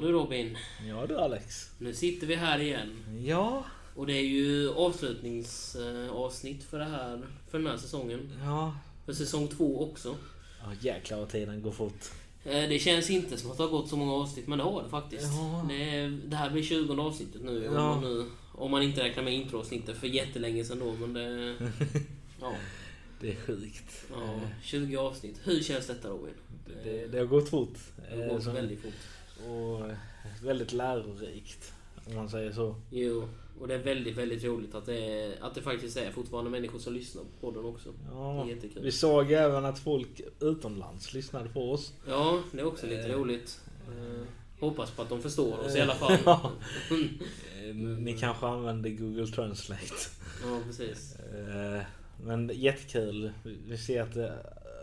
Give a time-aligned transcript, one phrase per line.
[0.00, 0.56] Ja du Robin.
[0.88, 1.70] Ja du Alex.
[1.78, 2.90] Nu sitter vi här igen.
[3.24, 3.64] Ja.
[3.94, 8.32] Och det är ju avslutningsavsnitt för det här, för den här säsongen.
[8.44, 8.74] Ja.
[9.06, 10.16] För säsong två också.
[10.62, 12.04] Ja jäklar vad tiden går fort.
[12.44, 14.82] Eh, Det känns inte som att det har gått så många avsnitt, men det har
[14.82, 15.22] det faktiskt.
[15.24, 15.66] Ja.
[15.68, 17.94] Det, det här blir 20 avsnittet nu, om, Ja.
[17.94, 21.54] man nu om man inte räknar med introavsnittet för jättelänge sedan då, men det...
[22.40, 22.52] Ja,
[23.20, 24.04] Det är sjukt.
[24.10, 25.40] ja 20 avsnitt.
[25.44, 26.34] Hur känns detta Robin?
[26.84, 27.74] Det, det har gått fort.
[28.10, 28.92] Det har Eh, gått som- väldigt fort.
[29.46, 29.90] Och
[30.42, 31.72] väldigt lärorikt.
[32.06, 32.74] Om man säger så.
[32.90, 33.28] Jo,
[33.60, 36.78] och det är väldigt, väldigt roligt att det, är, att det faktiskt är fortfarande människor
[36.78, 37.88] som lyssnar på podden också.
[38.10, 38.46] Ja.
[38.80, 41.92] Vi såg även att folk utomlands lyssnade på oss.
[42.08, 43.16] Ja, det är också lite Eh.
[43.18, 43.60] roligt.
[43.88, 44.22] Eh,
[44.60, 46.18] hoppas på att de förstår oss i alla fall.
[46.24, 46.52] Ja.
[47.62, 49.84] Eh, Ni kanske använder Google Translate.
[50.44, 51.16] Ja, precis.
[51.18, 51.82] Eh,
[52.24, 53.32] Men jättekul.
[53.68, 54.32] Vi ser att det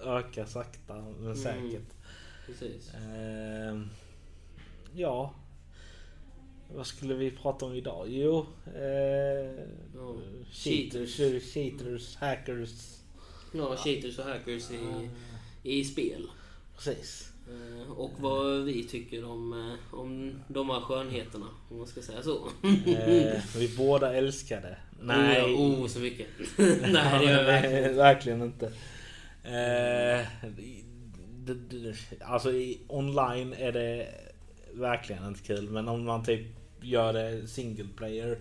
[0.03, 1.83] ökar sakta men säkert.
[2.45, 2.91] precis.
[4.95, 5.33] Ja.
[6.75, 8.05] Vad skulle vi prata om idag?
[8.09, 8.45] Jo.
[8.75, 9.51] Eh,
[9.95, 10.15] Ja,
[10.51, 11.53] cheaters, cheaters.
[11.53, 12.99] cheaters, hackers.
[13.53, 15.09] Ja, cheaters och hackers i,
[15.63, 16.27] i spel.
[16.75, 17.29] Precis.
[17.49, 22.23] Eh, Och vad vi tycker om, eh, om de här skönheterna, om man ska säga
[22.23, 22.47] så.
[22.63, 24.77] Eh, vi båda älskar det.
[25.01, 25.41] Nej.
[25.55, 26.27] Oh, oh så mycket.
[26.57, 28.65] Nej, det gör vi verkligen verkligen inte.
[29.43, 30.25] Eh,
[32.21, 32.49] alltså
[32.87, 34.07] online är det
[34.75, 35.69] verkligen inte kul.
[35.69, 36.41] Men om man typ
[36.81, 38.37] gör det single player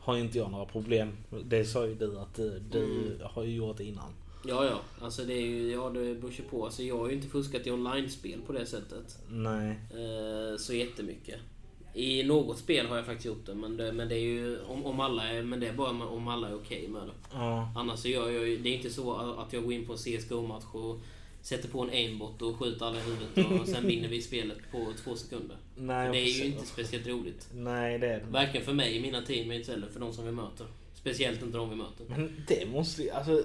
[0.00, 1.08] har inte jag några problem.
[1.44, 3.12] Det sa ju du att du, du Mm.
[3.22, 4.10] har ju gjort innan.
[4.46, 4.80] Ja, ja.
[5.04, 6.64] Alltså det är ju, ja det beror ju på.
[6.64, 9.18] Alltså jag har ju inte fuskat i online-spel på det sättet.
[9.30, 9.70] Nej.
[9.70, 11.40] Eh, så jättemycket.
[11.94, 14.86] I något spel har jag faktiskt gjort det, men det, men det är ju om,
[14.86, 17.12] om alla är, men det är bara om alla är okej med det.
[17.32, 17.72] Ja.
[17.76, 19.98] Annars så gör jag ju, det är inte så att jag går in på en
[19.98, 21.00] CSGO-match och
[21.42, 24.92] sätter på en aimbot och skjuter alla i huvudet och sen vinner vi spelet på
[25.04, 25.56] två sekunder.
[25.76, 27.48] Nej, det är ju inte speciellt roligt.
[27.54, 30.66] Nej det är det Varken för mig, mina teammates eller för de som vi möter.
[30.94, 32.04] Speciellt inte de vi möter.
[32.08, 33.42] Men det måste ju, alltså.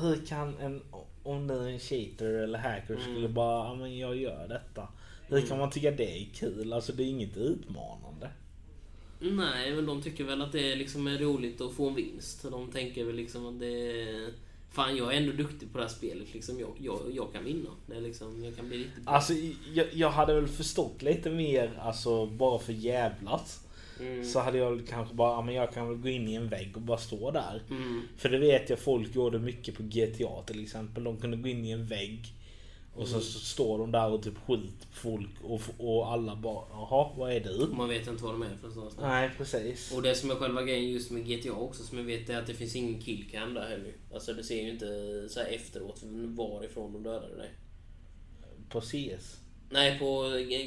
[0.00, 0.82] hur- kan en,
[1.22, 3.02] om nu en cheater eller hacker Mm.
[3.12, 4.88] skulle bara, men jag gör detta.
[5.28, 6.72] Hur kan man tycka det är kul?
[6.72, 8.30] Alltså det är inget utmanande.
[9.20, 12.42] Nej, men de tycker väl att det liksom är roligt att få en vinst.
[12.50, 14.30] De tänker väl liksom att det är...
[14.72, 16.34] Fan, jag är ändå duktig på det här spelet.
[16.34, 17.70] Liksom, jag, jag, jag kan vinna.
[17.86, 19.14] Det är liksom, jag kan bli riktigt bra.
[19.14, 19.32] Alltså
[19.74, 23.60] jag, jag hade väl förstått lite mer, alltså bara för jävlas.
[24.00, 24.24] Mm.
[24.24, 26.72] Så hade jag kanske bara, ja men jag kan väl gå in i en vägg
[26.74, 27.62] och bara stå där.
[27.70, 28.02] Mm.
[28.16, 31.04] För det vet jag folk gjorde mycket på GTA till exempel.
[31.04, 32.34] De kunde gå in i en vägg.
[32.94, 33.22] Och så, Mm.
[33.26, 37.40] står de där och typ skjuter på folk och, och alla bara, jaha vad är
[37.40, 37.66] du?
[37.72, 38.96] Man vet inte vad de är för någonstans.
[39.00, 39.92] Nej precis.
[39.92, 42.46] Och det som är själva grejen just med GTA också som jag vet är att
[42.46, 43.92] det finns ingen killcam där heller.
[44.14, 47.50] Alltså det ser ju inte så efteråt varifrån de dödade dig.
[48.68, 49.40] På CS?
[49.72, 50.22] Nej, på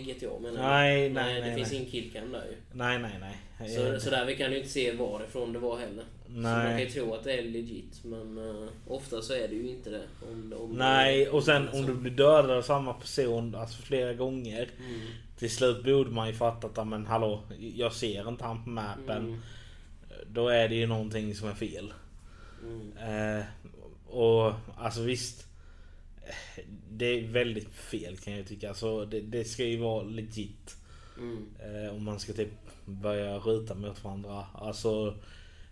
[0.06, 0.70] GTA menar jag.
[0.70, 1.80] Nej, nej, Det nej, finns nej.
[1.80, 2.56] ingen killcam där ju.
[2.74, 3.70] Nej nej nej.
[3.76, 6.04] Så, så där vi kan ju inte se varifrån det var heller.
[6.26, 6.90] Så man kan ju Nej.
[6.92, 10.02] tro att det är legit, men uh, ofta så är det ju inte det.
[10.32, 14.70] Om, om Nej och sen om du blir dödad av samma person alltså flera gånger.
[14.80, 15.00] Mm.
[15.38, 17.44] Till slut borde man ju fatta att "Ja, men hallå
[17.76, 19.18] jag ser inte han på mappen.
[19.26, 19.40] Mm.
[20.28, 21.94] Då är det ju någonting som är fel.
[22.64, 23.38] Mm.
[23.38, 23.44] Eh,
[24.08, 25.45] och alltså visst.
[26.92, 28.70] Det är väldigt fel kan jag tycka.
[28.70, 30.78] Alltså, det, det ska ju vara legit.
[31.18, 31.48] Mm.
[31.60, 32.52] Eh, om man ska typ
[32.86, 34.46] börja skjuta mot varandra.
[34.54, 35.16] Alltså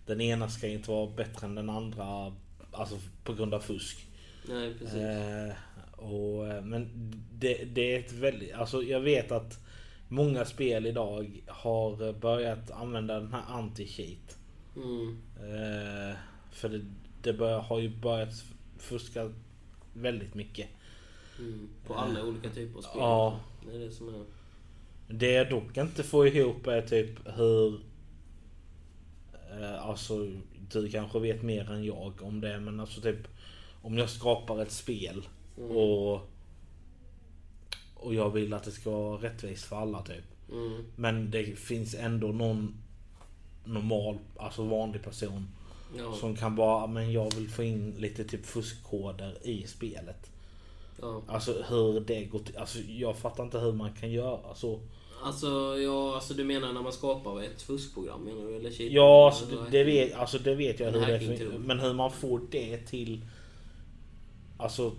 [0.06, 2.34] den ena ska inte vara bättre än den andra.
[2.72, 4.08] Alltså på grund av fusk.
[4.50, 4.96] Nej, precis.
[4.96, 5.54] Eh,
[5.92, 6.90] och, eh, men
[7.32, 8.54] det, det är ett väldigt...
[8.54, 9.60] Alltså jag vet att
[10.08, 14.38] många spel idag har börjat använda den här anti-cheat.
[14.76, 15.18] Mm.
[15.38, 16.16] Eh,
[16.52, 16.86] för det,
[17.22, 18.44] det bör, har ju börjat
[18.78, 19.32] fuska
[19.94, 20.70] väldigt mycket.
[21.40, 21.70] Mm.
[21.88, 23.00] På alla olika typer av spel.
[23.00, 23.40] Ja.
[23.66, 24.24] Det är det som är...
[25.08, 27.80] Det jag dock inte får ihop är typ hur...
[29.60, 30.28] Eh, alltså
[30.72, 33.28] du kanske vet mer än jag om det men alltså typ
[33.82, 35.78] om jag skapar ett spel Mm.
[35.78, 36.30] och
[37.96, 40.24] och jag vill att det ska vara rättvist för alla typ.
[40.52, 40.86] Mm.
[40.96, 42.76] Men det finns ändå någon
[43.66, 45.48] normal, alltså vanlig person
[45.98, 46.14] Ja.
[46.14, 50.32] som kan bara, men jag vill få in lite typ fuskkoder i spelet.
[51.02, 51.22] ja.
[51.28, 52.58] Alltså hur det går till.
[52.58, 54.80] Alltså jag fattar inte hur man kan göra så.
[55.24, 58.56] Alltså, ja, alltså du menar när man skapar ett fuskprogram menar du?
[58.56, 58.82] Eller?
[58.82, 61.60] Ja, alltså, Eller det, det, vet, alltså det vet jag hur det.
[61.60, 63.26] Men hur man får det till...
[64.58, 64.92] Alltså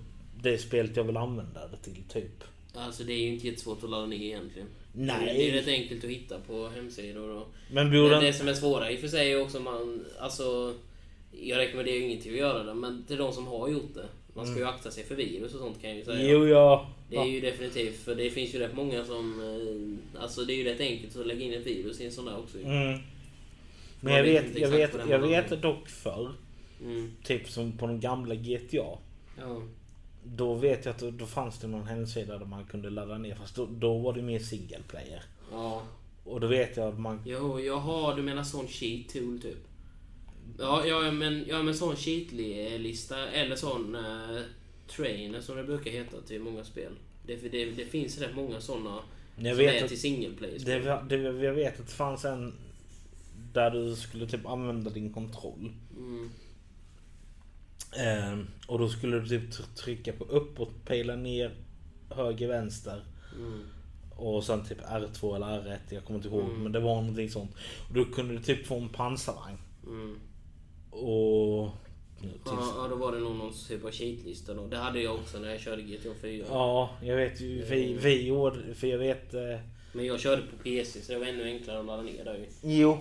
[0.42, 2.44] det spelet jag vill använda det till typ.
[2.76, 4.68] Alltså det är ju inte jättesvårt att ladda ner egentligen.
[4.92, 5.34] Nej.
[5.36, 7.46] Det är rätt enkelt att hitta på hemsidor och...
[7.72, 10.04] Men Men det som är svåra i och för sig är också man...
[10.18, 10.74] Alltså...
[11.40, 14.06] Jag rekommenderar ju ingenting att göra det, men till de som har gjort det.
[14.34, 16.30] Man ska ju akta sig för virus och sånt kan jag ju säga.
[16.30, 16.90] Jo, ja.
[17.10, 19.40] Det är ju definitivt, för det finns ju rätt många som...
[20.14, 22.24] eh, Alltså det är ju rätt enkelt att lägga in ett virus i en sån
[22.24, 22.58] där också.
[22.58, 22.98] Mm.
[24.00, 26.30] Men jag vet jag vet, jag man vet dock förr,
[26.82, 27.12] Mm.
[27.24, 28.98] typ som på de gamla GTA.
[29.38, 29.62] Ja.
[30.24, 33.34] Då vet jag att då, fanns det någon hemsida där man kunde ladda ner.
[33.34, 35.22] Fast då, då var det mer single player.
[35.52, 35.82] Ja.
[36.24, 37.22] Och då vet jag att man...
[37.26, 39.58] Jo, jag har, du menar sån cheat tool typ?
[40.58, 44.40] Ja, ja men, ja, men sån cheat-lista eller sån uh,
[44.86, 46.92] trainer som det brukar heta till många spel.
[47.26, 48.98] Det, det, det finns rätt många såna
[49.36, 52.52] Jag som är att, till single player det, det, jag vet att det fanns en
[53.52, 55.72] där du skulle typ använda din kontroll.
[55.96, 56.30] mm.
[57.96, 61.54] Ehm, och då skulle du typ tr- trycka på uppåt, pejla ner,
[62.10, 63.04] höger, vänster.
[63.38, 63.62] Mm.
[64.16, 66.44] Och sen typ R2 eller R1, jag kommer inte ihåg.
[66.44, 66.62] Mm.
[66.62, 67.50] Men det var någonting sånt.
[67.88, 69.58] Och då kunde du typ få en pansarvagn.
[69.86, 70.18] Mm.
[70.90, 71.68] Och...
[72.46, 74.66] Ja, ja, då var det nog någon typ av cheatlista då.
[74.66, 76.46] Det hade jag också när jag körde GTA 4.
[76.50, 77.64] Ja, jag vet ju.
[77.64, 78.74] Vi, vi gjorde...
[78.74, 79.34] För jag vet...
[79.34, 79.58] Eh,
[79.92, 82.46] Men jag körde på PC så det var ännu enklare att ladda ner där ju.
[82.62, 82.98] jo, Eh,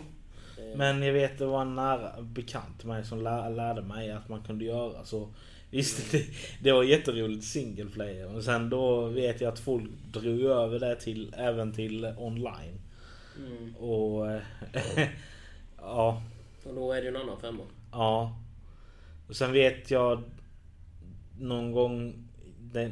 [0.76, 4.30] men jag vet det var en nära bekant till mig som lär, lärde mig att
[4.30, 5.30] man kunde göra så.
[5.70, 6.26] Visst, det,
[6.62, 8.30] det var jätteroligt single player.
[8.30, 12.82] Men sen då vet jag att folk drog över det till, även till online.
[13.38, 13.76] Mm.
[13.76, 14.32] Och...
[14.32, 14.42] eh,
[15.78, 16.22] ja.
[16.66, 17.64] Och då är det ju en annan femma.
[17.92, 18.40] Ja.
[19.28, 20.24] Och sen vet jag
[21.40, 22.28] någon gång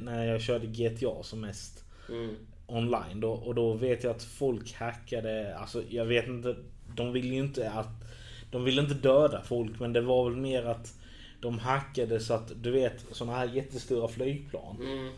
[0.01, 2.35] när jag körde GTA som mest Mm.
[2.67, 3.31] online då.
[3.31, 5.57] Och då vet jag att folk hackade.
[5.57, 6.55] Alltså jag vet inte.
[6.95, 7.89] De vill ju inte att...
[8.51, 10.93] De vill inte döda folk men det var väl mer att
[11.41, 14.77] de hackade så att du vet såna här jättestora flygplan.
[14.81, 15.09] Mm.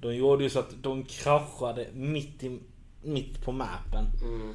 [0.00, 2.58] De gjorde ju så att de kraschade mitt, i,
[3.02, 4.04] mitt på mappen.
[4.22, 4.54] Mm.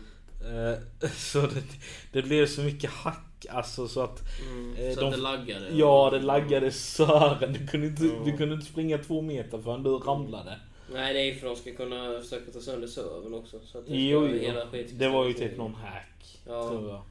[0.71, 1.63] Eh, Så det,
[2.11, 4.21] det blev så mycket hack alltså så att
[4.51, 4.75] Mm.
[4.75, 5.69] Eh, Så de- att det laggade?
[5.73, 7.53] Ja, det laggade sören.
[7.53, 8.11] Du kunde inte, Ja.
[8.25, 10.59] du kunde inte springa två meter förrän du ramlade.
[10.93, 13.59] Nej, det är för att de ska kunna försöka ta sönder servern också.
[13.65, 14.37] Så att det, Jo, jo.
[14.39, 16.39] hela skit Det var ju typ någon hack.
[16.47, 16.69] Ja.
[16.69, 17.01] Tror jag.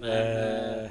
[0.00, 0.90] Men, Eh, eh,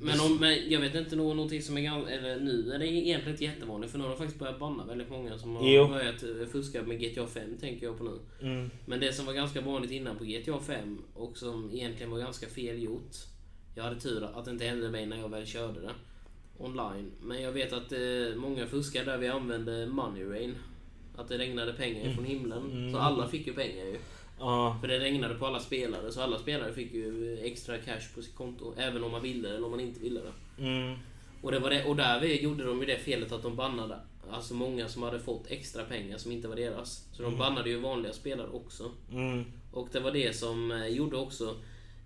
[0.00, 2.12] men, om, men jag vet inte nå- någonting som är ganska...
[2.12, 5.10] Eller nu är det egentligen inte jättevanligt för nu har de faktiskt börjat banna väldigt
[5.10, 5.88] många som har Jo.
[5.88, 8.18] börjat eh, fuska med GTA 5 tänker jag på nu.
[8.48, 12.18] mm, Men det som var ganska vanligt innan på GTA 5 och som egentligen var
[12.18, 13.16] ganska fel gjort.
[13.74, 15.90] Jag hade tur att det inte hände mig när jag väl körde det
[16.58, 17.10] online.
[17.22, 17.98] Men jag vet att eh,
[18.36, 20.54] många fuskade där vi använde Money Rain.
[21.16, 22.70] Att det regnade pengar från himlen.
[22.70, 22.92] Mm.
[22.92, 23.98] Så alla fick ju pengar ju.
[24.38, 26.12] ja, För det regnade på alla spelare.
[26.12, 28.74] Så alla spelare fick ju extra cash på sitt konto.
[28.76, 30.62] Även om man ville eller om man inte ville det.
[30.62, 30.94] mm,
[31.42, 33.98] Och, det var det, och där vi gjorde de ju det felet att de bannade
[34.30, 37.06] Alltså många som hade fått extra pengar som inte var deras.
[37.12, 38.90] Så de bannade ju vanliga spelare också.
[39.12, 41.56] mm, Och det var det som eh, gjorde också...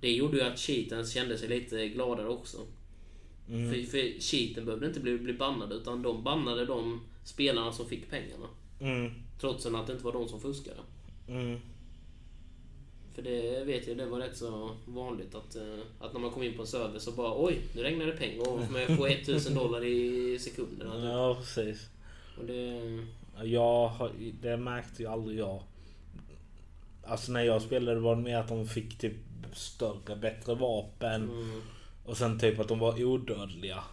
[0.00, 2.58] Det gjorde ju att cheaten kände sig lite gladare också.
[3.48, 7.86] mm, För, för cheaten behövde inte bli, bli bannade utan de bannade de spelarna som
[7.86, 8.46] fick pengarna.
[8.80, 10.76] Mm, Trots att det inte var de som fuskade.
[11.28, 11.60] mm.
[13.14, 16.42] För det vet jag, det var rätt så vanligt att, eh, att när man kom
[16.42, 19.54] in på en server så bara oj, nu regnar det pengar och man får 1000
[19.62, 20.92] dollar i sekunderna.
[20.94, 21.04] Typ.
[21.04, 21.88] Ja, precis.
[22.38, 22.82] Och det...
[23.42, 23.90] Jag,
[24.42, 25.62] det märkte ju aldrig jag.
[27.04, 29.16] Alltså när jag spelade var det mer att de fick typ
[29.52, 31.22] större, bättre vapen.
[31.22, 31.62] Mm,
[32.04, 33.84] Och sen typ att de var odödliga.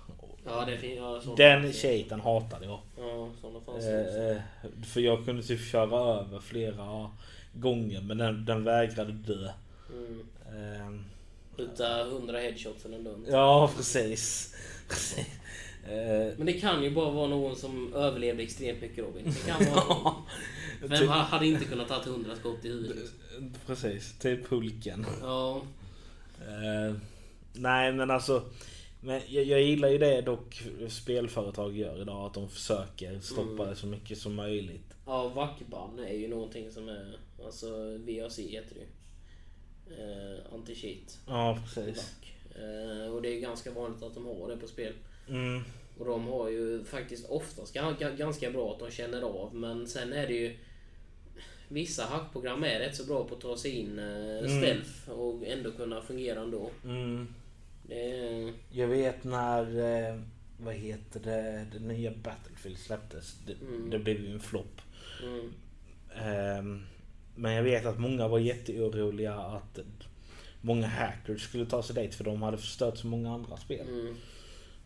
[0.46, 0.98] ja, det finns...
[0.98, 2.80] Ja, Den cheaten hatade jag.
[2.98, 3.04] Ja,
[3.42, 3.86] sådana fanns.
[3.86, 4.38] Eh, eh,
[4.86, 7.12] för jag kunde typ köra över flera
[7.54, 9.50] gånger men den, den vägrade dö.
[9.90, 10.20] Mm.
[10.48, 11.00] Eh,
[11.58, 13.28] Skjuta 100 headshots eller något.
[13.28, 14.56] ja precis.
[14.90, 15.26] precis.
[15.88, 19.26] Eh, Men det kan ju bara vara någon som överlevde extremt mycket Robin.
[19.26, 20.14] Det kan vara...
[20.82, 23.12] Vem typ, hade inte kunnat ta 100 skott i huvudet?
[23.68, 25.06] precis, typ Hulken.
[25.22, 25.62] Ja.
[26.40, 26.96] Eh,
[27.54, 28.44] nej men alltså.
[29.04, 32.26] Men jag, jag gillar ju det dock spelföretag gör idag.
[32.26, 33.68] Att de försöker stoppa Mm.
[33.70, 34.94] det så mycket som möjligt.
[35.06, 37.18] Ja, vackban är ju någonting som är...
[37.46, 38.88] Alltså VAC heter det ju.
[39.98, 41.18] Eh, Anti-cheat.
[41.28, 42.14] Ja precis.
[42.56, 44.94] Eh, och det är ganska vanligt att de har det på spel.
[45.30, 45.62] Mm,
[46.00, 49.56] Och de har ju faktiskt oftast ga- ganska bra att de känner av.
[49.56, 50.58] Men sen är det ju...
[51.68, 54.62] Vissa hackprogram är rätt så bra på att ta sig in eh, Mm.
[54.62, 56.70] stealth och ändå kunna fungera ändå.
[56.84, 57.28] mm.
[57.90, 58.54] Är...
[58.70, 60.20] Jag vet när, eh,
[60.58, 63.36] vad heter det, det nya Battlefield släpptes.
[63.46, 63.90] Det, Mm.
[63.90, 64.82] det blev ju en flopp.
[65.24, 65.54] Mm,
[66.16, 66.84] Ehm,
[67.36, 69.80] men jag vet att många var jätteoroliga att
[70.62, 73.88] många hackers skulle ta sig dit för de hade förstört så många andra spel.
[73.90, 74.16] mm,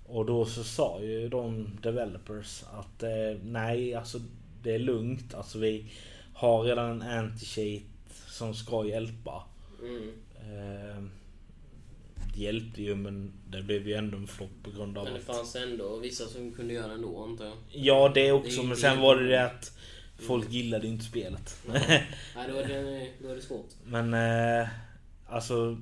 [0.06, 4.20] Och då så sa ju de developers att eh, nej, alltså
[4.63, 5.34] det är lugnt.
[5.34, 5.92] Alltså vi
[6.34, 7.84] har redan en anti-cheat
[8.27, 9.44] som ska hjälpa.
[9.82, 11.12] mm.
[12.38, 15.56] Hjälpte ju men det blev ju ändå en flopp på grund av Men det fanns
[15.56, 17.53] ändå vissa som kunde göra ändå antar jag.
[17.72, 19.72] Ja det också Det men sen var det det att
[20.20, 21.58] folk gillade inte spelet.
[21.67, 22.08] Nej,
[22.50, 23.70] då är det, då är det svårt.
[23.86, 24.67] Men eh,
[25.27, 25.77] alltså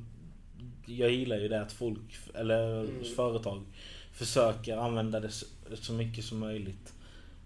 [0.85, 3.03] jag gillar ju det att folk eller Mm.
[3.15, 3.63] företag
[4.13, 5.29] försöker använda det
[5.75, 6.93] så, mycket som möjligt.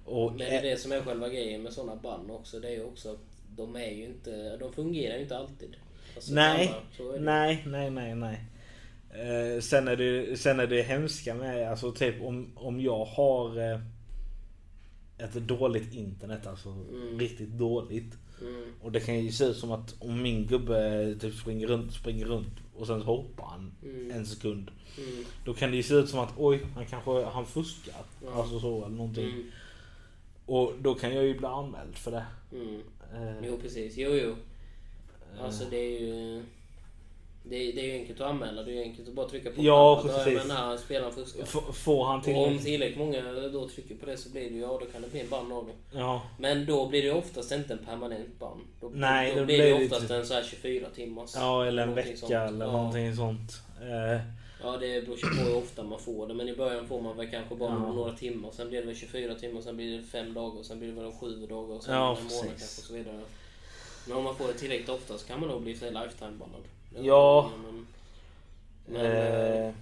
[0.06, 2.60] Och, Men det är det som är själva grejen med sådana band också.
[2.60, 3.20] Det är ju också att
[3.56, 4.58] de är ju inte...
[4.58, 5.76] De fungerar ju inte alltid.
[6.16, 7.20] Alltså, Nej, alla, det.
[7.20, 8.40] nej, nej, nej, nej.
[9.14, 13.72] Eh, sen, är det, sen är det hemska med, alltså typ om, om jag har
[13.72, 13.80] eh,
[15.18, 17.20] ett dåligt internet, alltså Mm.
[17.20, 18.18] riktigt dåligt.
[18.42, 18.74] Mm.
[18.82, 22.26] Och det kan ju se ut som att om min gubbe typ springer runt, springer
[22.26, 24.12] runt och sen hoppar han Mm.
[24.12, 24.72] en sekund.
[24.98, 25.26] Mm.
[25.46, 27.94] Då kan det ju se ut som att oj, han kanske han fuskar.
[28.26, 28.34] Ja.
[28.34, 29.26] Alltså så eller någonting.
[29.30, 29.44] Mm.
[30.46, 32.26] Och då kan jag ju bli anmäld för det.
[32.52, 32.82] Mm.
[33.14, 34.36] Eh, Jo precis, jo jo.
[35.42, 36.44] Alltså det är ju...
[37.44, 39.62] Det är, det är ju enkelt att anmäla, det är enkelt att bara trycka på
[39.62, 40.24] Ja, knappen.
[40.24, 40.48] precis.
[40.48, 41.44] Men här spelaren fuskar.
[41.44, 42.36] f- får han till...
[42.36, 43.22] Och om tillräckligt många
[43.54, 45.52] då trycker på det så blir det ju, ja då kan det bli en ban
[45.52, 45.98] av det.
[46.00, 46.22] Ja.
[46.40, 48.68] Men då blir det oftast inte en permanent ban.
[48.82, 51.32] Då, Nej, då då blir det det oftast en så här 24 timmars.
[51.36, 52.32] Ja, eller en vecka sånt.
[52.32, 52.72] eller ja.
[52.72, 53.52] någonting sånt.
[53.82, 54.22] Eh,
[54.64, 56.34] Ja, det beror på hur ofta man får det.
[56.34, 57.94] Men i början får man väl kanske bara Ja.
[57.94, 58.52] några timmar.
[58.52, 61.12] Sen blir det väl 24 timmar, sen blir det 5 dagar, sen blir det väl
[61.20, 62.42] 7 dagar och sen Ja, en månad precis.
[62.42, 63.20] kanske och så vidare.
[64.08, 66.64] Men om man får det tillräckligt ofta så kan man nog bli lifetime-bannad.
[67.02, 67.50] Ja.
[67.66, 67.88] Men,
[68.90, 69.74] men, eh, eh,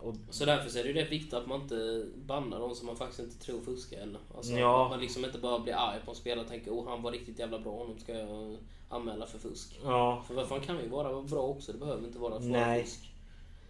[0.00, 2.96] och, så därför är det ju rätt viktigt att man inte bannar de som man
[2.96, 4.20] faktiskt inte tror fuskar heller.
[4.36, 4.84] Alltså Ja.
[4.84, 7.12] att man liksom inte bara blir arg på en spelare och tänker oh han var
[7.12, 8.56] riktigt jävla bra, honom ska jag
[8.88, 9.78] anmäla för fusk.
[9.84, 10.24] ja.
[10.28, 12.82] För fan kan ju vara bra också, det behöver inte vara för Nej.
[12.84, 13.08] fusk.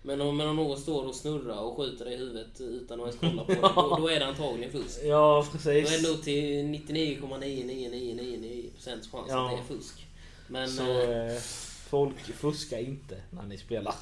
[0.04, 3.06] Men om, men om någon står och snurrar och skjuter dig i huvudet utan att
[3.06, 4.98] ens kolla på det, då, då är det antagligen fusk.
[5.04, 6.08] Ja, Då är det precis.
[6.08, 9.50] nog till 99,9999% chans Ja.
[9.50, 10.06] att det är fusk.
[10.48, 11.40] Men Så eh, eh,
[11.92, 13.94] folk fuskar inte när ni spelar.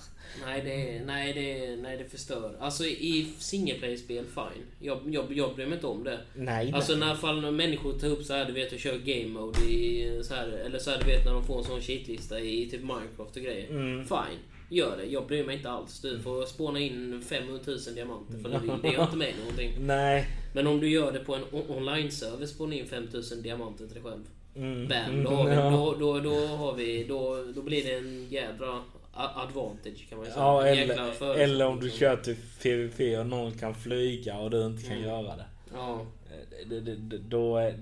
[0.46, 2.56] nej, det, nej, det, nej, det förstör.
[2.60, 4.64] Alltså i single play-spel, fine.
[4.78, 6.20] Jag, jag, jag bryr mig inte om det.
[6.34, 7.08] Nej, Alltså nej.
[7.08, 10.34] när fall människor tar upp så här, du vet, och kör game mode i så
[10.34, 13.36] här, eller så här, du vet när de får en sån cheatlista i typ Minecraft
[13.36, 13.70] och grejer.
[13.70, 14.04] Mm.
[14.06, 15.04] Fine, gör det.
[15.04, 16.00] Jag bryr mig inte alls.
[16.00, 18.82] Du får spåna in 500 000 diamanter för vill.
[18.82, 19.72] Det gör inte mig någonting.
[19.86, 20.26] Nej.
[20.54, 24.24] Men om du gör det på en online-server, spåna in 5000 diamanter till dig själv.
[24.56, 24.88] Mm.
[24.88, 25.70] Bam, då har vi, Ja.
[25.70, 28.80] då, då, då har vi, då, då blir det en jädra
[29.14, 30.44] advantage kan man ju säga.
[30.44, 34.66] Ja, eller, eller om du som- kör till PVP och någon kan flyga och du
[34.66, 35.08] inte kan Mm.
[35.08, 35.46] göra det.
[35.74, 37.18] Ja, Eh, det, det, det.
[37.18, 37.78] Då är...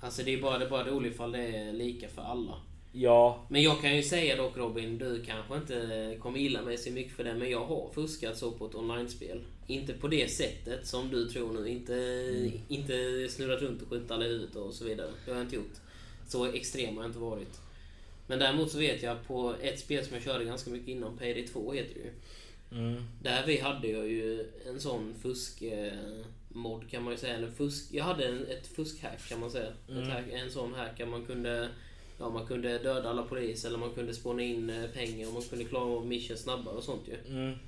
[0.00, 2.52] alltså det är bara, det bara roligt ifall det är lika för alla.
[2.92, 3.46] Ja.
[3.48, 7.12] Men jag kan ju säga dock Robin, du kanske inte kommer gilla mig så mycket
[7.12, 9.40] för det, men jag har fuskat så på ett online-spel.
[9.66, 11.68] Inte på det sättet som du tror nu.
[11.68, 11.94] Inte,
[12.68, 12.92] inte
[13.30, 15.08] snurrat runt och skjutit alla huvudet och så vidare.
[15.24, 15.72] Det har jag inte gjort.
[16.28, 17.60] Så extrem har jag inte varit.
[18.26, 21.46] Men däremot så vet jag på ett spel som jag körde ganska mycket innan, Payday
[21.46, 22.12] 2 heter det ju.
[22.80, 23.02] Mm.
[23.22, 25.92] Där vi hade jag ju en sån fusk eh,
[26.90, 27.36] kan man ju säga.
[27.36, 29.72] Eller fusk, jag hade en, ett fuskhack kan man säga.
[29.88, 30.10] Mm.
[30.10, 31.68] Hack, en sån hack där man kunde
[32.18, 35.42] Ja, man kunde döda alla poliser eller man kunde spåna in eh, pengar och man
[35.42, 37.16] kunde klara av mission snabbare och sånt ju.
[37.34, 37.58] Mm.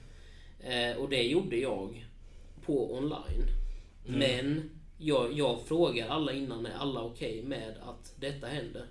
[0.60, 2.06] Eh, och det gjorde jag
[2.64, 3.48] på online.
[4.08, 4.18] Mm.
[4.18, 8.86] Men jag, jag frågar alla innan, är alla okej med att detta händer?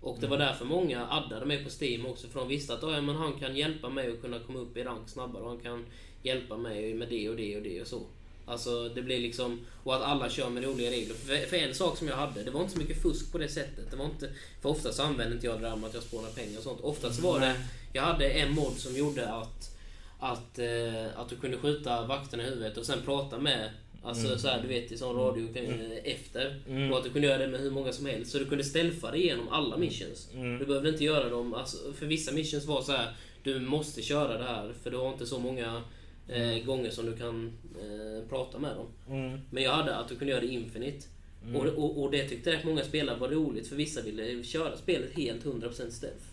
[0.00, 0.48] Och det var Mm.
[0.48, 3.56] därför många addade mig på Steam också för de visste att ja, men han kan
[3.56, 5.86] hjälpa mig att kunna komma upp i rank snabbare och han kan
[6.22, 8.00] hjälpa mig med det och det och det och så.
[8.46, 9.60] Alltså det blir liksom...
[9.84, 11.14] Och att alla kör med roliga regler.
[11.14, 13.48] För, för en sak som jag hade, det var inte så mycket fusk på det
[13.48, 13.90] sättet.
[13.90, 14.30] Det var inte,
[14.62, 16.80] för oftast använde inte jag det där med att jag spånar pengar och sånt.
[16.80, 17.54] Oftast var det...
[17.92, 19.70] Jag hade en mod som gjorde att...
[20.18, 23.70] Att, eh, att du kunde skjuta vakterna i huvudet och sen prata med
[24.04, 24.38] Alltså Mm.
[24.38, 26.60] så här, du vet i sån radio eh, efter.
[26.68, 26.92] Mm.
[26.92, 28.30] Och att du kunde göra det med hur många som helst.
[28.30, 30.28] Så du kunde stealtha dig igenom alla missions.
[30.34, 30.58] Mm.
[30.58, 33.12] Du behövde inte göra dem, alltså, för vissa missions var så här.
[33.42, 35.82] Du måste köra det här för du har inte så många
[36.28, 38.86] eh, gånger som du kan eh, prata med dem.
[39.08, 39.40] Mm.
[39.50, 41.06] Men jag hade att du kunde göra det infinite.
[41.44, 41.56] Mm.
[41.56, 45.12] Och, och, och det tyckte rätt många spelare var roligt för vissa ville köra spelet
[45.16, 46.24] helt 100% stealth.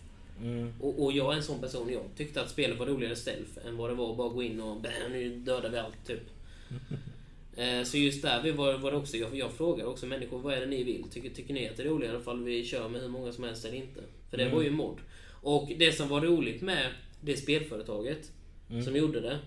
[0.42, 0.74] Mm.
[0.80, 3.78] Och, och jag är en sån person, jag tyckte att spelet var roligare stealth än
[3.78, 6.24] vad det var att bara gå in och bam, nu dödar vi allt typ.
[7.62, 10.60] Eh, Så just där var, var det också, jag, jag frågar också människor vad är
[10.60, 11.04] det ni vill?
[11.12, 13.66] Tycker, tycker ni att det är roligare ifall vi kör med hur många som helst
[13.66, 14.02] eller inte?
[14.30, 14.56] För det Mm.
[14.56, 14.98] var ju mod.
[15.42, 16.88] Och det som var roligt med
[17.22, 18.32] det spelföretaget
[18.70, 18.84] Mm.
[18.84, 19.40] som gjorde det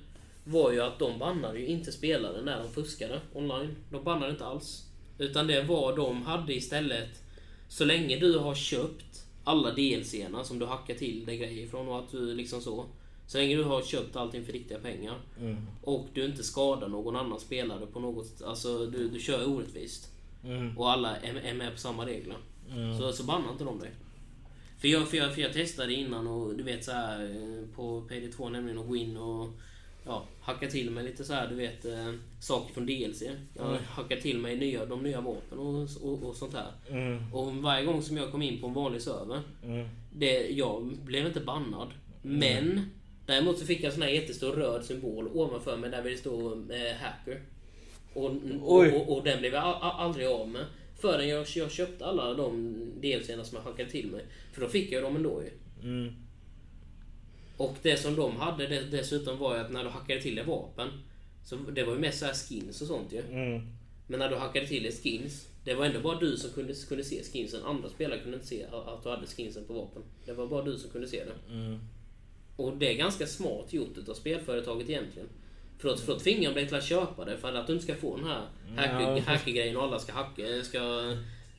[0.45, 3.77] var ju att de bannade ju inte spelare när de fuskade online.
[3.91, 4.83] De bannade inte alls.
[5.19, 7.23] Utan det var de hade istället
[7.69, 11.99] så länge du har köpt alla DLCerna som du hackar till dig grejer ifrån och
[11.99, 12.85] att du liksom så.
[13.27, 15.57] Så länge du har köpt allting för riktiga pengar Mm.
[15.83, 18.43] och du inte skadar någon annan spelare på något...
[18.43, 20.11] Alltså du, du kör orättvist.
[20.45, 20.79] Mm.
[20.79, 22.37] Och alla är, är med på samma regler.
[22.71, 22.99] Mm.
[22.99, 23.91] Så, så bannar inte de dig.
[24.79, 27.29] För jag, för, jag, för jag testade innan och du vet så här
[27.75, 29.49] på PD2 nämligen att gå in och
[30.07, 33.23] ja, hacka till mig lite så här, du vet, eh, saker från DLC.
[33.57, 33.83] Jag Mm.
[33.89, 36.73] hackar till mig nya, de nya vapen och, och, och sånt här.
[36.91, 40.83] Mm, Och varje gång som jag kom in på en vanlig server, mm, det, jag
[41.05, 41.89] blev inte bannad.
[42.23, 42.91] Men
[43.27, 46.71] däremot så fick jag en sån här jättestor röd symbol ovanför mig där det stod
[46.71, 47.41] eh, hacker.
[48.15, 48.31] Och,
[48.63, 50.65] och, och, och den blev jag aldrig av med.
[51.01, 54.25] Förrän jag, jag köpte alla de DLCerna som jag hackade till mig.
[54.53, 55.51] För då fick jag dem ändå ju.
[55.91, 56.15] mm,
[57.57, 60.47] Och det som de hade det, dessutom var ju att när du hackade till ett
[60.47, 60.89] vapen.
[61.45, 63.21] Så det var ju mest så här skins och sånt ju.
[63.21, 63.69] mm.
[64.07, 65.49] Men när du hackade till ett skins.
[65.65, 67.63] Det var ändå bara du som kunde, kunde se skinsen.
[67.65, 70.03] Andra spelare kunde inte se att du hade skinsen på vapen.
[70.27, 71.55] Det var bara du som kunde se det.
[71.55, 71.79] Mm.
[72.57, 75.29] Och det är ganska smart gjort av spelföretaget egentligen.
[75.79, 77.37] För att, för att tvinga dig till att köpa det.
[77.37, 78.43] För att du inte ska få den här
[78.77, 79.21] hacker, Ja.
[79.27, 80.79] hackergrejen och alla ska, hacka, ska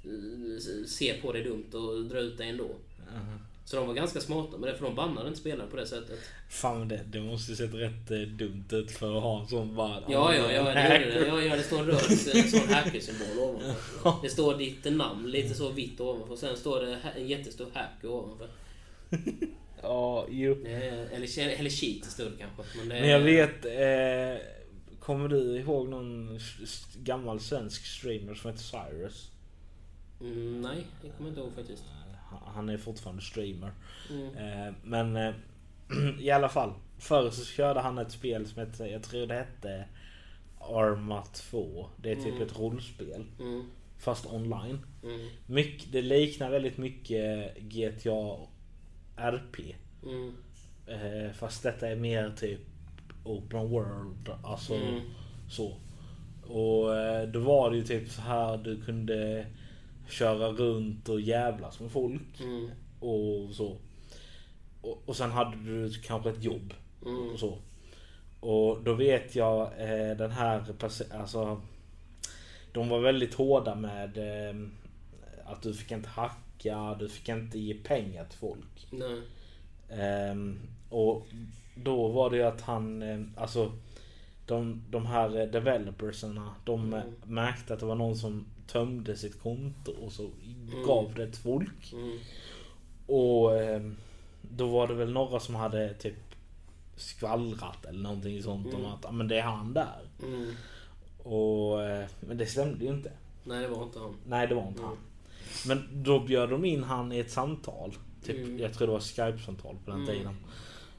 [0.03, 2.67] eh, se på dig dumt och dra ut dig ändå.
[3.65, 6.19] Så de var ganska smarta med det, för de bannade inte spelare på det sättet.
[6.49, 9.75] Fan det, det måste ju sett rätt eh, dumt ut för att ha en sån
[9.75, 10.03] bara...
[10.07, 11.27] Ja, ja, ja, det gjorde det.
[11.27, 11.99] Ja, ja, det står en röd
[12.33, 14.13] en sån hackersymbol ovanför.
[14.23, 16.31] Det står ditt namn lite så vitt ovanför.
[16.31, 18.47] Och sen står det en jättestor hacker ovanför.
[19.85, 20.51] Ja, jo.
[20.65, 22.77] Är- Eller, eller cheat stod det kanske.
[22.77, 23.65] Men, det Men jag vet...
[23.65, 24.47] Eh,
[24.99, 26.39] kommer du ihåg någon
[27.03, 29.31] gammal svensk streamer som heter Cyrus?
[30.21, 31.83] Mm, nej, det kommer jag inte ihåg faktiskt.
[32.29, 33.71] Han- Han är fortfarande streamer.
[34.11, 34.35] Mm.
[34.67, 35.33] Eh, men eh,
[36.19, 36.73] i alla fall.
[36.99, 39.85] Förr så körde han ett spel som hette, jag tror det hette
[40.59, 41.89] Arma 2.
[41.97, 42.41] Det är typ Mm.
[42.41, 43.25] ett rollspel.
[43.39, 43.65] Mm,
[43.97, 44.79] Fast online.
[45.03, 48.37] mm, Mycket, det liknar väldigt mycket GTA
[49.17, 49.75] RP.
[50.03, 50.33] mm,
[50.87, 52.59] Eh, fast detta är mer typ
[53.23, 54.29] open world.
[54.43, 55.01] Alltså Mm.
[55.49, 55.77] så.
[56.47, 59.45] Och eh, då var det ju typ så här du kunde
[60.09, 62.39] köra runt och jävlas med folk.
[62.41, 62.69] mm,
[62.99, 63.77] Och så.
[64.81, 66.73] Och, och sen hade du kanske ett jobb.
[67.05, 67.57] mm, Och så.
[68.39, 70.63] Och då vet jag eh, den här
[71.19, 71.61] alltså
[72.71, 74.55] De var väldigt hårda med eh,
[75.45, 76.35] att du fick inte hacka,
[76.99, 78.87] du fick inte ge pengar till folk.
[78.91, 79.21] nej,
[79.89, 81.27] Ehm, och
[81.75, 83.71] då var det ju att han, eh, alltså
[84.45, 87.07] de, de här developersarna, de Mm.
[87.25, 90.83] märkte att det var någon som tömde sitt konto och så Mm.
[90.85, 91.93] gav det till folk.
[91.93, 92.17] mm,
[93.07, 93.95] Och ehm,
[94.41, 96.15] då var det väl några som hade typ
[96.95, 98.91] skvallrat eller någonting sånt om Mm.
[98.91, 99.99] att "Ja, men det är han där.
[100.23, 100.51] mm.
[101.23, 103.11] Och, eh, men det stämde ju inte.
[103.43, 104.15] Nej, det var inte han.
[104.27, 104.89] Nej det var inte Mm.
[104.89, 104.97] han.
[105.67, 107.93] Men då bjöd de in han i ett samtal.
[108.25, 108.59] Typ, Mm.
[108.59, 110.15] Jag tror det var Skype-samtal på den Mm.
[110.15, 110.35] tiden.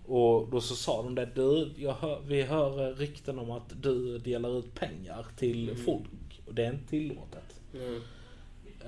[0.06, 1.28] Och då så sa de det.
[1.34, 5.84] Du, hör, vi hör eh, rykten om att du delar ut pengar till Mm.
[5.84, 6.40] folk.
[6.46, 7.60] Och det är inte tillåtet.
[7.72, 8.00] Nej.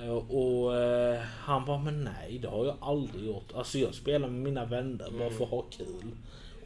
[0.04, 3.52] Eh, Och eh, han bara, men nej det har jag aldrig gjort.
[3.54, 6.10] Alltså jag spelar med mina vänner bara för att ha kul.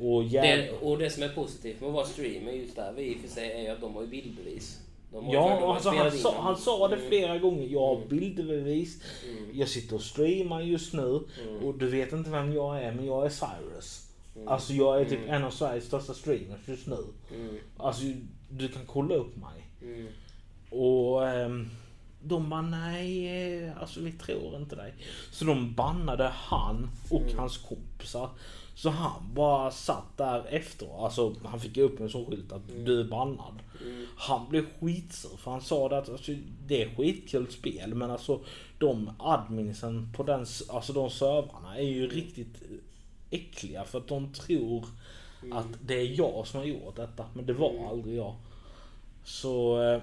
[0.01, 0.79] Och Det, jävla...
[0.79, 3.73] och det som är positivt med att vara streamer just där vi för sig är
[3.73, 4.81] att de har ju bildbevis.
[5.31, 7.09] Ja, alltså, han, sa, han sa det Mm.
[7.09, 7.67] flera gånger.
[7.67, 8.09] Jag har Mm.
[8.09, 9.03] bildbevis.
[9.29, 9.45] Mm.
[9.53, 11.21] Jag sitter och streamar just nu.
[11.49, 11.65] Mm.
[11.65, 14.09] Och du vet inte vem jag är, men jag är Cyrus.
[14.37, 14.49] Mm.
[14.49, 15.31] Alltså jag är typ Mm.
[15.35, 17.05] en av Sveriges största streamers just nu.
[17.35, 17.57] Mm.
[17.77, 18.03] Alltså
[18.51, 19.67] du kan kolla upp mig.
[19.83, 20.07] Mm.
[20.71, 21.71] Och ehm,
[22.25, 23.27] de bara nej,
[23.65, 24.95] eh, alltså vi tror inte dig.
[25.31, 27.39] Så de bannade han och Mm.
[27.39, 28.29] hans kompisar.
[28.75, 31.05] Så han bara satt där efter.
[31.05, 32.85] Alltså han fick upp en sån skylt att Mm.
[32.85, 33.55] du är bannad.
[33.87, 34.07] Mm.
[34.17, 36.33] Han blev skitsur för han sa det att alltså,
[36.67, 38.41] det är skitkul spel men alltså
[38.79, 42.63] de adminsen på den, alltså de servrarna är ju riktigt
[43.31, 44.85] äckliga för att de tror
[45.43, 45.57] Mm.
[45.59, 47.87] att det är jag som har gjort detta men det var Mm.
[47.87, 48.35] aldrig jag.
[49.25, 50.01] Så eh,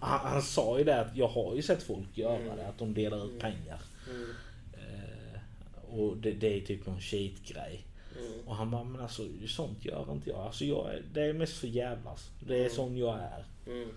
[0.00, 2.56] han, han sa ju det att jag har ju sett folk göra Mm.
[2.56, 3.40] det, att de delar ut Mm.
[3.40, 3.80] pengar.
[4.10, 4.30] Mm.
[4.72, 7.84] Eh, och det, det är typ någon cheat-grej.
[8.20, 8.32] Mm.
[8.48, 10.38] Och han bara, men alltså sånt gör inte jag.
[10.38, 12.30] Alltså jag det är mest för jävlas.
[12.40, 12.72] Det är Mm.
[12.72, 13.44] sån jag är.
[13.66, 13.88] Mm.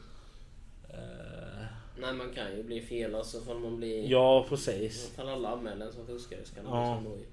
[0.90, 1.66] Eh,
[2.02, 4.10] Nej, man kan ju bli fel alltså ifall man blir...
[4.12, 5.10] ja precis.
[5.14, 7.00] Ifall alla anmäler en som fuskare så kan det Ja.
[7.00, 7.32] nojigt.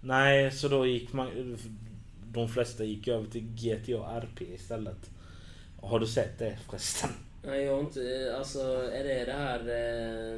[0.00, 1.58] Nej, så då gick man...
[2.26, 5.10] De flesta gick över till GTA RP istället.
[5.82, 7.10] Har du sett det förresten?
[7.46, 8.34] Nej, jag har inte...
[8.38, 8.60] Alltså,
[8.92, 9.60] är det det här...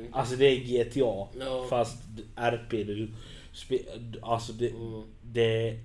[0.02, 0.08] Eh...
[0.12, 1.28] Alltså det är GTA.
[1.40, 1.66] Ja.
[1.70, 1.98] Fast
[2.36, 3.08] RP, du...
[3.52, 3.78] Spe,
[4.22, 5.02] alltså det, Mm.
[5.22, 5.78] det är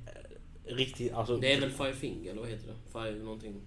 [0.66, 1.14] riktigt...
[1.14, 2.92] Alltså, Det är väl Five Finger, eller vad heter det?
[3.00, 3.62] Five någonting.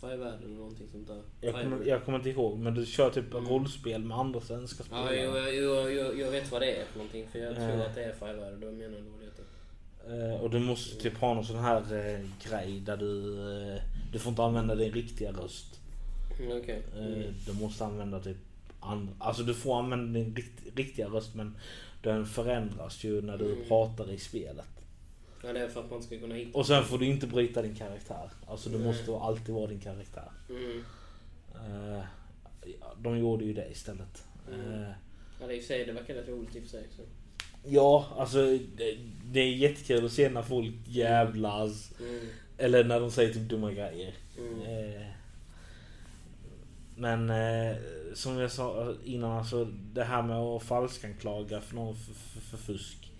[0.00, 1.22] Five Värld eller någonting sånt där.
[1.40, 3.48] jag, kommer, jag kommer inte ihåg, men du kör typ Mm.
[3.48, 5.50] rollspel med andra svenska Ja, spelare.
[5.54, 7.26] jo, jo, jo, jag vet vad det är för någonting.
[7.32, 7.80] För jag tror Eh.
[7.80, 8.54] att det är Five Värld.
[8.60, 10.34] Då menar jag vad det heter.
[10.34, 13.40] Eh, och du måste typ ha någon sån här eh, grej där du...
[13.74, 15.80] Eh, du får inte använda din riktiga röst.
[16.42, 16.82] Mm, Okej.
[16.96, 17.34] Eh, Mm.
[17.46, 18.36] Du måste använda typ
[18.80, 19.12] andra...
[19.18, 21.56] Alltså du får använda din rikt, riktiga röst men
[22.02, 23.68] den förändras ju när du Mm.
[23.68, 24.66] pratar i spelet.
[25.44, 26.58] Ja, det är för att man ska kunna hitta.
[26.58, 28.30] Och sen får du inte bryta din karaktär.
[28.46, 30.30] Alltså du måste alltid vara din karaktär.
[32.80, 34.24] Ja, de gjorde ju det istället.
[34.52, 34.90] Eh,
[35.40, 36.84] Ja, det, i sig, det verkar rätt roligt i och för sig.
[36.96, 37.02] Så.
[37.64, 41.92] ja, alltså det, det är jättekul att se när folk jävlas.
[42.58, 44.14] Eller när de säger typ dumma grejer.
[44.66, 45.06] Eh,
[46.96, 47.76] men eh,
[48.14, 52.56] som jag sa innan, alltså det här med att falskanklaga för någon för, för, för
[52.56, 53.12] fusk.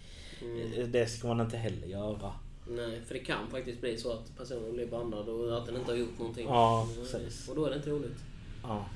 [0.42, 0.72] Mm.
[0.72, 2.32] eh, Det ska man inte heller göra.
[2.68, 5.92] Nej, för det kan faktiskt bli så att personen blir bannad och att den inte
[5.92, 6.46] har gjort någonting.
[6.46, 7.48] Ja, precis.
[7.48, 8.18] Och då är det inte roligt.
[8.62, 8.87] Ja,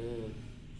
[0.00, 0.22] Mm.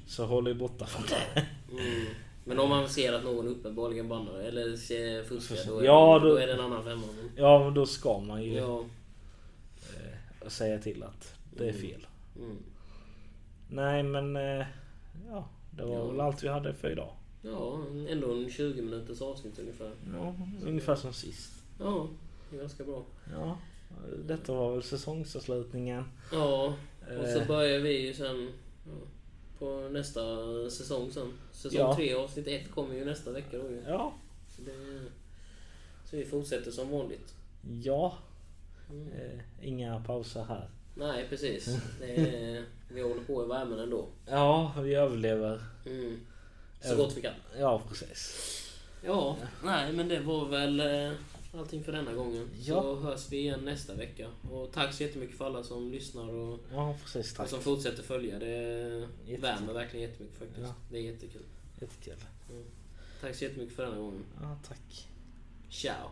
[0.07, 1.47] så håll er borta från det.
[1.73, 2.05] Mm.
[2.45, 4.77] Men om man ser att någon uppenbarligen bannar eller
[5.25, 6.29] fuskar, då är, Ja, då...
[6.29, 7.03] då- är det en annan femma.
[7.37, 8.85] Ja, men då ska man ju Ja.
[10.47, 11.81] säga till att det är Mm.
[11.81, 12.07] fel.
[12.39, 12.57] Mm.
[13.69, 14.67] Nej, men eh,
[15.31, 16.07] ja, det var Ja.
[16.07, 17.11] väl allt vi hade för idag.
[17.43, 19.91] Ja, ändå en 20 minuters avsnitt ungefär.
[20.15, 20.35] Ja,
[20.67, 21.53] ungefär som sist.
[21.81, 22.09] Ja,
[22.51, 23.03] det är ganska bra.
[23.33, 23.59] Ja,
[24.27, 26.05] detta var väl säsongsavslutningen.
[26.33, 26.75] Ja,
[27.21, 27.47] och så Eh.
[27.47, 28.53] börjar vi ju sen
[29.59, 30.21] på nästa
[30.71, 31.33] säsong sen.
[31.53, 31.95] Säsong Ja.
[31.97, 33.83] 3 avsnitt 1 kommer ju nästa vecka då ju.
[33.89, 34.13] Ja,
[34.49, 35.01] Så, det,
[36.05, 37.35] så vi fortsätter som vanligt.
[37.83, 38.15] ja,
[38.91, 39.09] Mm.
[39.13, 40.69] eh, inga pauser här.
[40.99, 41.69] Nej, precis.
[42.03, 44.09] Är, vi håller på i värmen ändå.
[44.27, 45.61] Ja, vi överlever.
[45.87, 46.21] Mm.
[46.81, 47.35] Så gott vi kan.
[47.59, 48.53] Ja, precis.
[49.05, 51.13] Ja, nej men det var väl eh,
[51.59, 52.49] allting för denna gången.
[52.63, 52.83] Ja.
[52.83, 54.29] Så hörs vi igen nästa vecka.
[54.51, 57.31] Och tack så jättemycket för alla som lyssnar och, Ja, precis.
[57.31, 57.49] och Tack.
[57.49, 58.39] som fortsätter följa.
[58.39, 59.41] Det Jättekul.
[59.41, 60.61] värmer verkligen jättemycket faktiskt.
[60.67, 60.75] Ja.
[60.91, 61.43] Det är jättekul.
[61.81, 62.15] Jättekul.
[63.21, 64.25] Tack så jättemycket för denna gången.
[64.43, 65.07] Ja, tack.
[65.71, 66.11] Ciao!